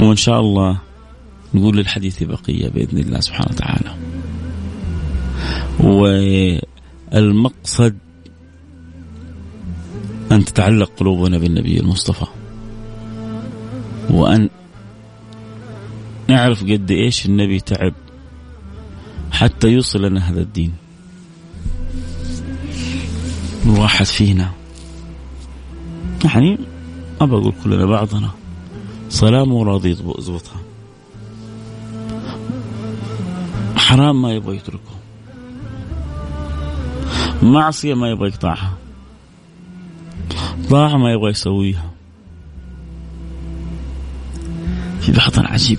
[0.00, 0.80] وإن شاء الله
[1.54, 3.94] نقول للحديث بقية بإذن الله سبحانه وتعالى.
[7.12, 7.98] والمقصد
[10.32, 12.26] أن تتعلق قلوبنا بالنبي المصطفى.
[14.10, 14.48] وأن
[16.28, 17.94] نعرف قد إيش النبي تعب
[19.32, 20.74] حتى يوصل لنا هذا الدين.
[23.66, 24.50] الواحد فينا.
[26.24, 26.58] يعني
[27.20, 28.30] أبى أقول كلنا بعضنا.
[29.10, 30.60] صلاة وراضي يضبطها.
[33.76, 34.96] حرام ما يبغى يتركه.
[37.42, 38.75] معصية ما يبغى يقطعها.
[40.70, 41.90] طاعة ما يبغى يسويها.
[45.00, 45.78] في لحظة عجيب.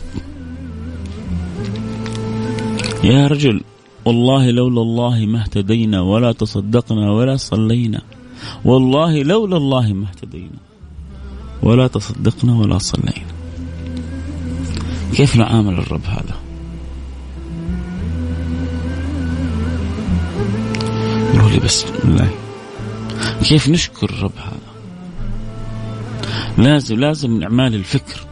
[3.03, 3.61] يا رجل
[4.05, 8.01] والله لولا الله ما اهتدينا ولا تصدقنا ولا صلينا.
[8.65, 10.59] والله لولا الله ما اهتدينا
[11.63, 13.33] ولا تصدقنا ولا صلينا.
[15.13, 16.35] كيف نعامل الرب هذا؟
[21.31, 22.31] قولوا لي بس الله.
[23.43, 24.76] كيف نشكر الرب هذا؟
[26.57, 28.25] لازم لازم من أعمال الفكر.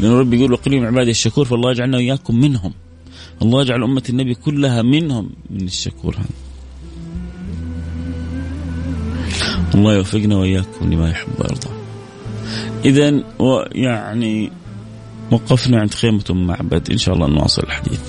[0.00, 2.72] لأن ربي يقول وقليل عبادي الشكور فالله يجعلنا وإياكم منهم.
[3.42, 5.30] الله يجعل أمة النبي كلها منهم.
[5.50, 6.28] من الشكور هذا.
[9.74, 11.68] الله يوفقنا وإياكم لما يحب ويرضى.
[12.84, 13.22] إذا
[13.72, 14.52] يعني
[15.30, 16.90] وقفنا عند خيمة معبد.
[16.90, 18.00] إن شاء الله نواصل الحديث.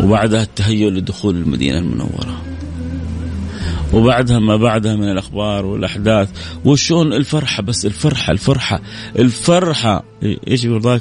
[0.00, 2.42] وبعدها التهيؤ لدخول المدينة المنورة.
[3.92, 6.28] وبعدها ما بعدها من الأخبار والأحداث.
[6.64, 8.80] وشون الفرحة؟ بس الفرحة الفرحة
[9.18, 10.04] الفرحة.
[10.48, 11.00] إيش يقول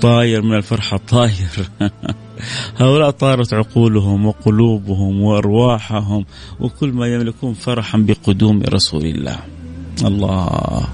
[0.00, 1.70] طاير من الفرحة طاير.
[2.80, 6.24] هؤلاء طارت عقولهم وقلوبهم وأرواحهم
[6.60, 9.38] وكل ما يملكون فرحا بقدوم رسول الله.
[10.04, 10.86] الله.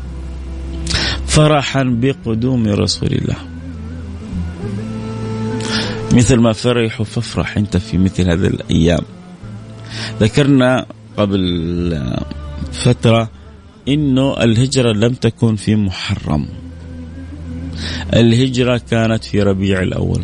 [1.27, 3.37] فرحا بقدوم رسول الله.
[6.13, 9.03] مثل ما فرحوا فافرح أنت في مثل هذه الأيام.
[10.21, 12.17] ذكرنا قبل
[12.73, 13.31] فترة
[13.89, 16.49] إنه الهجرة لم تكن في محرم.
[18.15, 20.23] الهجرة كانت في ربيع الأول.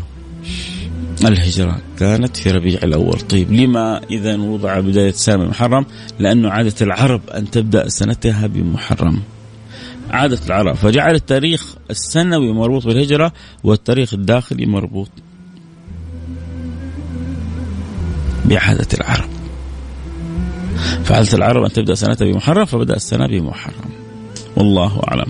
[1.25, 3.21] الهجرة كانت في ربيع الأول.
[3.21, 5.87] طيب لما إذا وضع بداية سنة محرم؟
[6.19, 9.23] لأنه عادة العرب أن تبدأ سنتها بمحرم.
[10.11, 10.75] عادة العرب.
[10.75, 13.33] فجعل التاريخ السنوي مربوط بالهجرة
[13.65, 15.09] والتاريخ الداخلي مربوط
[18.45, 19.36] بعادة العرب.
[21.05, 23.91] فعلت العرب أن تبدأ سنتها بمحرم فبدأ السنة بمحرم.
[24.57, 25.27] والله أعلم.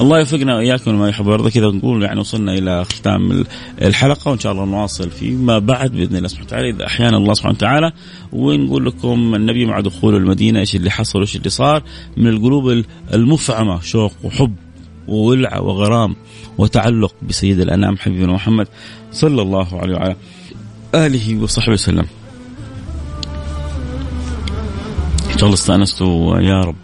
[0.00, 1.50] الله يوفقنا وإياكم ما يحب ويرضى.
[1.50, 3.44] كذا نقول يعني وصلنا إلى ختام
[3.82, 6.70] الحلقة وإن شاء الله نواصل فيما بعد بإذن الله سبحانه وتعالى.
[6.70, 7.92] إذا أحيانا الله سبحانه وتعالى
[8.32, 11.82] ونقول لكم النبي مع دخوله المدينة إيش اللي حصل وإيش اللي صار.
[12.16, 12.84] من القلوب
[13.14, 14.54] المفعمة شوق وحب
[15.08, 16.16] وولع وغرام
[16.58, 18.68] وتعلق بسيد الأنام حبيبنا محمد
[19.12, 20.16] صلى الله عليه وعلى
[20.94, 22.06] آله وصحبه وسلم.
[25.42, 26.76] شاء الله استانستوا يا رب.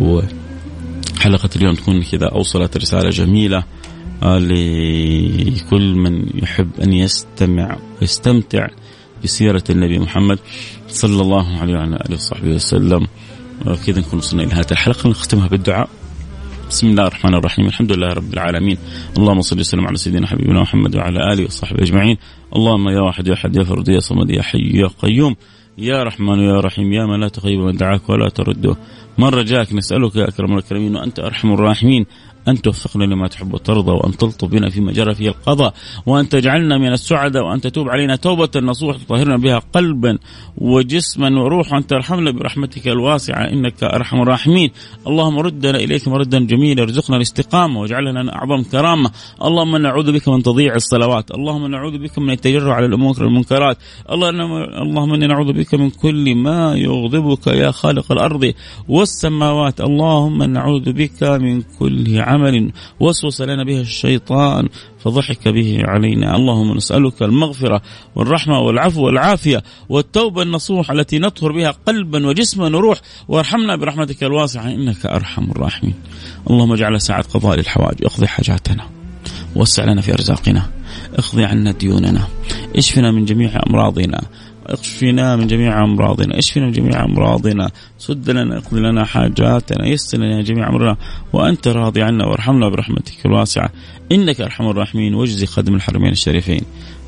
[0.00, 3.64] وحلقة اليوم تكون كذا اوصلت رسالة جميلة
[4.22, 8.66] آه، لكل من يحب أن يستمع ويستمتع
[9.24, 10.38] بسيرة النبي محمد
[10.88, 13.06] صلى الله عليه وعلى آله وصحبه وسلم.
[13.86, 15.10] كذا نكون وصلنا إلى هذه الحلقة.
[15.10, 15.88] نختمها بالدعاء.
[16.70, 17.66] بسم الله الرحمن الرحيم.
[17.66, 18.78] الحمد لله رب العالمين.
[19.18, 22.16] اللهم صل وسلم على سيدنا حبيبنا محمد وعلى آله وصحبه أجمعين.
[22.56, 25.36] اللهم يا واحد يا أحد يا فرد يا صمد يا حي يا قيوم.
[25.78, 28.76] يا رحمن يا رحيم يا من لا تخيب من دعاك ولا ترده.
[29.18, 32.06] من رجاك نسألك يا أكرم الأكرمين وأنت أرحم الراحمين.
[32.48, 35.74] أن توفقنا لما تحب وترضى وأن تلطف بنا فيما جرى فيه القضاء
[36.06, 40.18] وأن تجعلنا من السعداء وأن تتوب علينا توبة نصوح تطهرنا بها قلبا
[40.58, 44.70] وجسما وروحا وأن ترحمنا برحمتك الواسعة إنك أرحم الراحمين.
[45.06, 49.10] اللهم ردنا إليك مردا جميلا ارزقنا الاستقامة واجعلنا أعظم كرامة.
[49.44, 53.78] اللهم نعوذ بك من تضييع الصلوات اللهم نعوذ بك من التجرع على الأمور والمنكرات.
[54.10, 58.52] اللهم إنا نعوذ بك من كل ما يغضبك يا خالق الأرض
[58.88, 59.80] والسماوات.
[59.80, 64.68] اللهم نعوذ بك من كل عام عمل وسوس لنا به الشيطان
[64.98, 66.36] فضحك به علينا.
[66.36, 67.82] اللهم نسألك المغفرة
[68.14, 73.00] والرحمة والعفو والعافية والتوبة النصوح التي نطهر بها قلبا وجسما وروح.
[73.28, 75.94] وارحمنا برحمتك الواسعة إنك أرحم الراحمين.
[76.50, 78.84] اللهم اجعل ساعة قضاء الحوائج اقضي حاجاتنا.
[79.56, 80.70] وسع لنا في أرزاقنا
[81.14, 82.28] اقضي عنا ديوننا
[82.76, 84.20] اشفنا من جميع أمراضنا.
[84.66, 87.70] اشفنا من جميع أمراضنا اشفنا من جميع أمراضنا.
[87.98, 90.96] سد لنا اقضي لنا حاجاتنا يسر لنا جميع أمرنا.
[91.32, 93.70] وأنت راضي عنا وارحمنا برحمتك الواسعة.
[94.12, 95.14] إنك أرحم الراحمين.
[95.14, 96.62] واجزي خدم الحرمين الشريفين.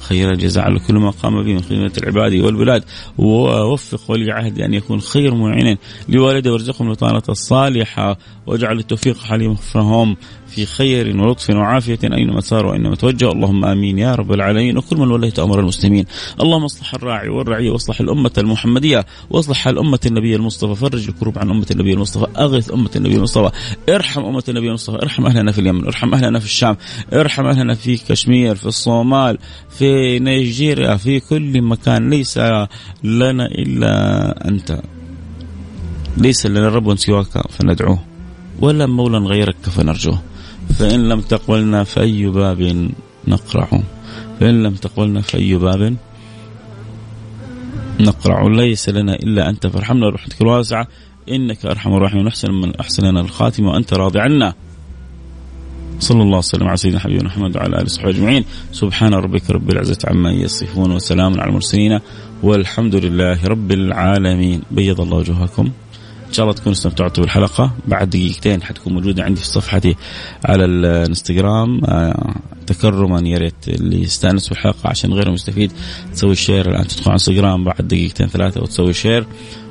[0.09, 2.85] خير الجزاء على كل ما قام به من خدمة العباد والبلاد.
[3.19, 5.79] ووفق ولي عهد أن يكون خير معين
[6.09, 8.19] لوالده وارزقهم البطانة الصالحة.
[8.47, 11.99] واجعل التوفيق حليم فهم في خير ولطف وعافية.
[12.05, 13.33] أينما سار وأينما توجه.
[13.33, 14.79] اللهم آمين يا رب العالمين.
[14.79, 16.05] وكل من وليت أمر المسلمين.
[16.41, 19.07] اللهم اصلح الراعي والرعية واصلح الأمة المحمدية.
[19.31, 20.75] واصلح حال أمة النبي المصطفى.
[20.75, 22.27] فرج الكروب عن أمة النبي المصطفى.
[22.39, 23.51] أغث أمة النبي المصطفى.
[23.89, 24.97] ارحم أمة النبي المصطفى.
[25.03, 25.85] ارحم أهلنا في اليمن.
[25.85, 26.77] ارحم أهلنا في الشام.
[27.13, 29.39] ارحم أهلنا في كشمير في الصومال
[29.71, 32.11] في نيجيريا في كل مكان.
[32.11, 32.39] ليس
[33.05, 34.81] لنا إلا أنت.
[36.17, 37.99] ليس لنا رب سواك فندعوه
[38.61, 40.23] ولا مولى غيرك فنرجوه.
[40.79, 42.91] فإن لم تقبلنا فأي باب
[43.29, 43.69] نقرع.
[44.41, 45.97] فإن لم تقبلنا فأي باب
[48.01, 48.47] نقرع.
[48.47, 49.67] ليس لنا إلا أنت.
[49.67, 50.89] فارحمنا برحمتك الواسعة.
[51.31, 52.27] إنك أرحم الراحمين.
[52.27, 54.55] أحسن من أحسن لنا الخاتمة وأنت راضي عنا.
[55.99, 58.45] صلى الله وسلم على سيدنا حبيبنا محمد وعلى آله وصحبه أجمعين.
[58.73, 62.01] سبحان ربك رب العزة عما يصفون وسلام على المرسلين.
[62.43, 64.63] والحمد لله رب العالمين.
[64.71, 65.71] بيض الله وجوهكم
[66.27, 67.73] إن شاء الله تكونوا استمتعتوا بالحلقة.
[67.89, 69.97] بعد دقيقتين حتكون موجودة عندي في صفحتي
[70.45, 71.85] على الانستغرام.
[71.85, 72.35] آه،
[72.67, 75.73] تكرما يا ريت اللي يستأنس بالحلقة عشان غيرهم يستفيد
[76.13, 79.27] تسوي share الآن تدخل على انستغرام بعد دقيقتين ثلاثة وتسوي share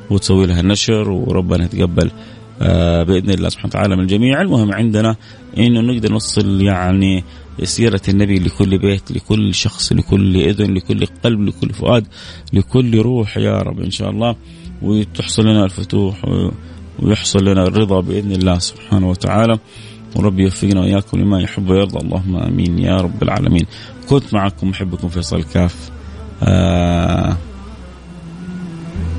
[0.10, 1.10] وتسوي لها نشر.
[1.10, 2.12] وربنا يتقبل
[2.60, 5.16] بإذن الله سبحانه وتعالى من الجميع، المهم عندنا
[5.58, 7.24] إنه نقدر نوصل يعني
[7.64, 12.08] سيرة النبي لكل بيت لكل شخص لكل إذن لكل قلب لكل فؤاد
[12.53, 14.36] لكل روح يا رب إن شاء الله.
[14.82, 16.26] وتحصل لنا الفتوح
[16.99, 19.60] ويحصل لنا الرضا بإذن الله سبحانه وتعالى.
[20.16, 21.99] وربي يوفقنا وإياكم لما يحب ويرضى.
[21.99, 23.66] اللهم آمين يا رب العالمين.
[24.10, 25.91] كنت معكم محبكم فيصل كاف.
[26.43, 27.38] آه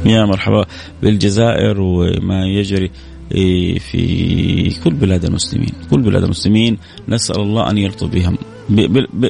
[0.06, 0.64] يا مرحبا
[1.02, 2.90] بالجزائر وما يجري.
[3.30, 5.72] في كل بلاد المسلمين.
[5.90, 8.38] كل بلاد المسلمين نسأل الله أن يلطف بهم.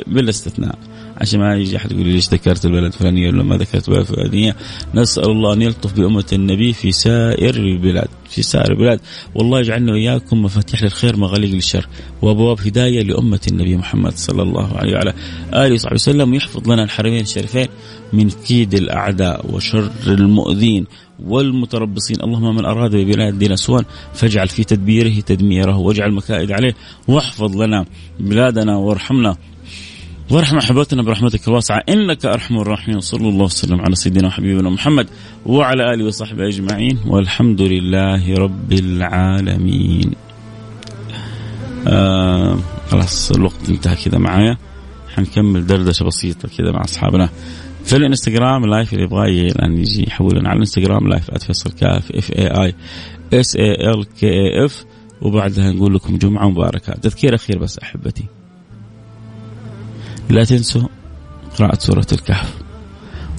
[0.07, 0.79] بلا استثناء
[1.17, 4.57] عشان ما يجي أحد يقول لي ليش ذكرت البلد الفلانيه ولا ما ذكرت البلد الفلانيه
[4.95, 8.09] نسأل الله أن يلطف بأمة النبي في سائر البلاد.
[8.31, 9.01] في سائر البلاد.
[9.35, 11.87] والله يجعلنا وإياكم مفاتيح للخير مغاليق للشر
[12.23, 15.15] وأبواب هداية لأمة النبي محمد صلى الله عليه وعلى
[15.55, 16.33] آله وصحبه وسلم.
[16.33, 17.67] ويحفظ لنا الحرمين الشريفين
[18.13, 20.87] من كيد الأعداء وشر المؤذين.
[21.25, 22.17] والمتربصين.
[22.23, 26.75] اللهم من أراد ببلادنا سوءا فاجعل في تدبيره تدميره واجعل مكائد عليه
[27.09, 27.87] واحفظ لنا
[28.21, 29.37] بلادنا وارحمنا
[30.31, 31.83] وارحم أحبتنا برحمتك الواسعة.
[31.89, 33.01] إنك أرحم الراحمين.
[33.01, 35.07] صلى الله وسلم على سيدنا وحبيبنا محمد
[35.47, 36.99] وعلى آله وصحبه أجمعين.
[37.07, 40.13] والحمد لله رب العالمين.
[41.89, 42.59] آه
[42.91, 44.57] خلاص الوقت انتهى كذا معايا.
[45.15, 47.29] حنكمل دردشة بسيطة كذا مع أصحابنا.
[47.87, 52.47] في الانستغرام live اللي يبغى الآن يجي يحولنا على الانستغرام live @فيصل كاف F A
[52.47, 52.75] I
[53.33, 54.85] S A L K F
[55.23, 56.93] وبعدها نقول لكم جمعة مباركة.
[56.93, 58.25] تذكير أخير بس أحبتي.
[60.31, 60.89] لا تنسوا
[61.59, 62.55] قراءة سورة الكهف.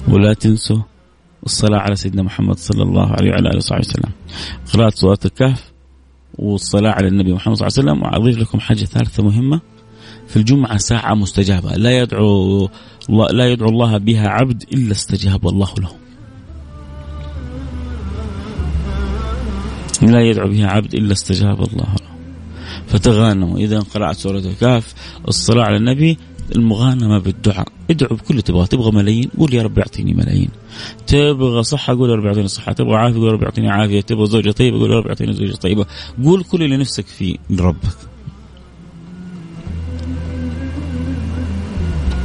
[0.08, 0.82] ولا تنسوا
[1.46, 4.12] الصلاة على سيدنا محمد صلى الله عليه وعلى آله وصحبه وسلم.
[4.74, 5.72] قراءة سورة الكهف
[6.38, 8.02] والصلاة على النبي محمد صلى الله عليه وسلم.
[8.02, 9.60] وأضيف لكم حاجة ثالثة مهمة.
[10.28, 11.76] في الجمعة ساعة مستجابة.
[11.76, 12.68] لا يدعو
[13.30, 15.90] لا يدعو الله بها عبد إلا استجاب الله له.
[20.02, 22.08] لا يدعو بها عبد إلا استجاب الله له.
[22.86, 23.58] فتغانموا.
[23.58, 24.94] إذا قرأت سورة الكهف
[25.28, 26.18] الصلاة على النبي
[26.56, 27.68] المغانمة بالدعاء.
[27.90, 30.50] ادعوا بكل تبغى تبغى ملايين قول يا رب اعطيني ملايين.
[31.06, 32.72] تبغى صحة قول يا رب اعطيني صحة.
[32.72, 34.00] تبغى عافية قول يا رب اعطيني عافية.
[34.00, 35.86] تبغى زوجة طيبة قول يا رب اعطيني زوجة طيبة.
[36.24, 38.07] قول كل اللي نفسك فيه لربك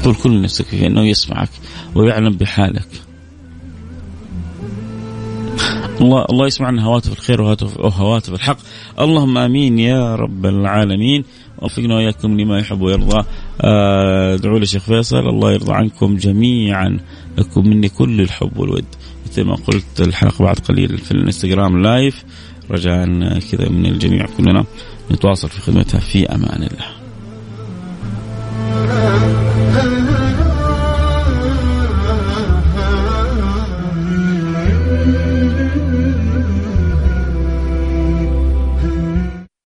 [0.03, 1.49] قول كل نفسك إنه يسمعك
[1.95, 2.87] ويعلم بحالك.
[6.01, 6.83] الله الله يسمعنا.
[6.83, 8.57] هواتف الخير وهواتف الحق.
[8.99, 11.23] اللهم آمين يا رب العالمين.
[11.61, 13.25] وفقنا وإياكم لما يحب ويرضى.
[13.61, 15.29] آه، ادعوا لي شيخ فيصل.
[15.29, 16.99] الله يرضى عنكم جميعا.
[17.37, 18.85] لكم مني كل الحب والود.
[19.25, 22.23] مثل ما قلت الحلقة بعد قليل في الانستغرام لايف.
[22.71, 23.05] رجاء
[23.51, 24.65] كذا من الجميع كلنا.
[25.11, 25.99] نتواصل في خدمتها.
[25.99, 27.03] في أمان الله.